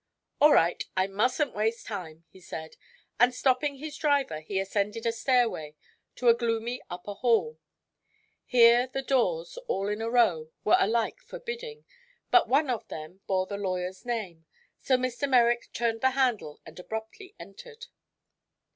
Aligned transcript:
"All 0.39 0.51
right; 0.51 0.83
I 0.97 1.05
mustn't 1.05 1.53
waste 1.53 1.85
time," 1.85 2.23
he 2.27 2.41
said, 2.41 2.75
and 3.19 3.35
stopping 3.35 3.75
his 3.75 3.97
driver 3.99 4.39
he 4.39 4.59
ascended 4.59 5.05
a 5.05 5.11
stairway 5.11 5.75
to 6.15 6.27
a 6.27 6.33
gloomy 6.33 6.81
upper 6.89 7.13
hall. 7.13 7.59
Here 8.43 8.87
the 8.87 9.03
doors, 9.03 9.57
all 9.67 9.89
in 9.89 10.01
a 10.01 10.09
row, 10.09 10.49
were 10.63 10.77
alike 10.79 11.19
forbidding, 11.19 11.85
but 12.31 12.49
one 12.49 12.71
of 12.71 12.87
them 12.87 13.21
bore 13.27 13.45
the 13.45 13.57
lawyer's 13.57 14.03
name, 14.03 14.47
so 14.79 14.97
Mr. 14.97 15.29
Merrick 15.29 15.67
turned 15.71 16.01
the 16.01 16.09
handle 16.17 16.61
and 16.65 16.79
abruptly 16.79 17.35
entered. 17.39 17.85